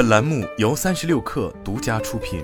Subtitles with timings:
[0.00, 2.42] 本栏目由三十六氪独家出品。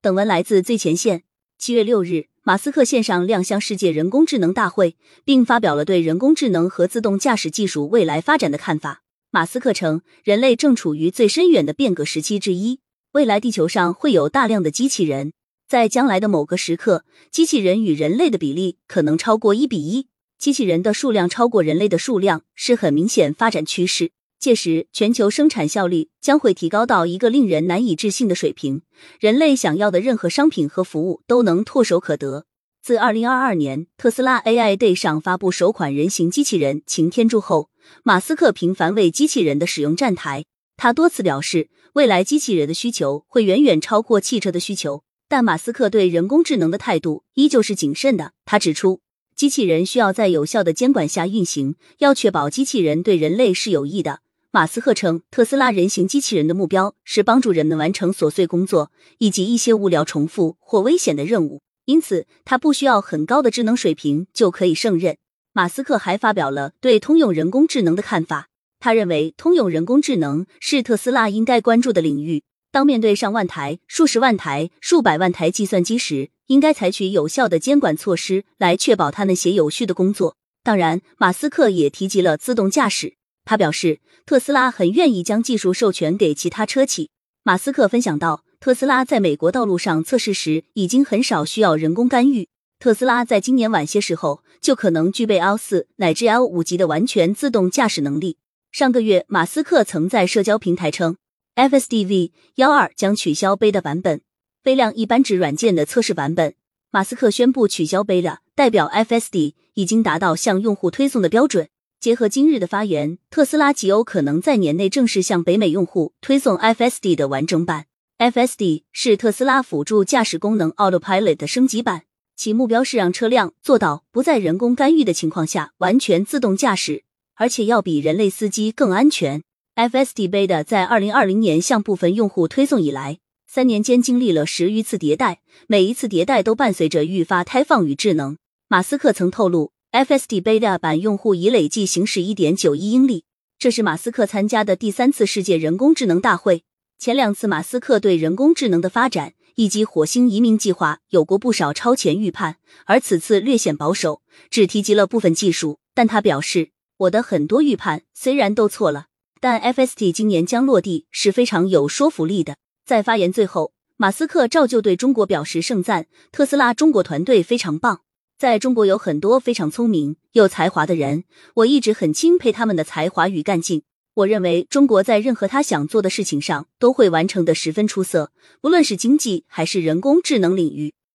[0.00, 1.24] 本文来自最前线。
[1.58, 4.96] 七月六日，马斯克线上亮相世界人工智能大会，
[5.26, 9.02] 并发表了对人工智能和自动驾驶技术未来发展的看法。
[9.30, 12.80] 马斯克称，人类正处于最深远的变革时期之一，
[13.12, 15.34] 未来地球上会有大量的机器人。
[15.68, 20.08] 在将来的某个时刻，机器人与人类的比例可能超过一比一，
[20.42, 24.10] 机器人的数量超过人类的数量是很明显发展趋势。
[24.40, 28.82] 届时，全球生产效率将会提高到一个令人难以置信的水平，
[29.20, 32.46] 人类想要的任何商品和服务都能唾手可得。
[32.82, 37.70] 自二零二二年特斯拉 AI Day 上发布首款人形机器人擎天柱后，
[38.02, 40.44] 马斯克频繁为机器人的使用站台。
[40.76, 45.04] 他多次表示，未来机器人的需求会远远超过汽车的需求。
[45.28, 48.32] 但马斯克对人工智能的态度依旧是谨慎的。
[48.44, 49.00] 他指出，
[49.34, 54.20] 机器人需要在有效的监管下运行，要确保机器人对人类是有益的。
[54.50, 65.16] 马斯克称，特斯拉人形机器人的目标是帮助人们完成琐碎工作以及一些无聊、重复或危险的任务，因此他不需要很高的智能水平就可以胜任。
[65.54, 72.42] 马斯克还发表了对通用人工智能的看法，他认为通用人工智能是特斯拉应该关注的领域。
[72.72, 80.36] 当面对上万台、数十万台、数百万台计算机时，应该采取有效的监管措施来确保它们写有序的工作。
[80.64, 83.16] 当然，马斯克也提及了自动驾驶。
[83.44, 87.10] 他表示，特斯拉很愿意将技术授权给其他车企。
[87.42, 92.48] 马斯克分享到，特斯拉在美国道路上测试时已经很少需要人工干预。
[92.78, 98.38] 特斯拉在今年晚些时候就可能具备 L 四乃至 L 五级的完全自动驾驶能力。
[98.70, 101.16] 上个月，马斯克曾在社交平台称。
[101.54, 104.22] FSD V 幺二将取消 Beta 版本，
[104.62, 106.54] 飞量一般指软件的测试版本。
[106.90, 111.68] 马斯克宣布取消 Beta，代表 FSD 已经达到向用户推送的标准。
[112.00, 117.84] 结合今日的发言，特斯拉极有可能在年内正式向北美用户推送 FSD 的完整版。
[118.16, 122.04] FSD 是特斯拉辅助驾驶功能 Autopilot 的升级版，
[122.34, 127.04] 其目标是让车辆做到不在人工干预的情况下完全自动驾驶，
[127.34, 129.42] 而且要比人类司机更安全。
[129.74, 138.36] FSD Beta 在二零二零年向部分用户推送以来，三年间经历了十余次迭代，每一次迭代都伴随着愈发开放与智能。
[138.68, 143.24] 马斯克曾透露，FSD Beta 版用户已累计行驶一点九一英里。
[143.58, 146.64] 这是马斯克参加的第三次世界人工智能大会。
[146.98, 155.78] 前两次马斯克对人工智能的发展以及火星移民计划有过不少超前预判，而此次略显保守，只提及了部分技术。
[155.94, 159.06] 但他表示，我的很多预判虽然都错了。
[159.42, 162.58] 但 FST 今年将落地是非常有说服力的。
[162.86, 168.02] 在发言最后，马斯克照旧对中国表示盛赞，特斯拉中国团队非常棒。
[168.38, 173.82] 在中国有很多非常聪明、有才华的人，我一直很钦佩他们的才华与干劲。
[174.14, 178.30] 我认为中国在任何他想做的事情上都会完成的十分出色，
[178.60, 180.94] 不论是经济还是人工智能领域。